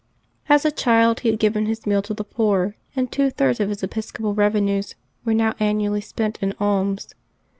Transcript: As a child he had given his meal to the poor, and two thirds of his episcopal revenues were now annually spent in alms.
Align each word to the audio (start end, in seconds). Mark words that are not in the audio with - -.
As 0.49 0.65
a 0.65 0.71
child 0.71 1.19
he 1.19 1.29
had 1.29 1.37
given 1.37 1.67
his 1.67 1.85
meal 1.85 2.01
to 2.01 2.15
the 2.15 2.23
poor, 2.23 2.75
and 2.95 3.11
two 3.11 3.29
thirds 3.29 3.59
of 3.59 3.69
his 3.69 3.83
episcopal 3.83 4.33
revenues 4.33 4.95
were 5.23 5.35
now 5.35 5.53
annually 5.59 6.01
spent 6.01 6.39
in 6.41 6.53
alms. 6.59 7.13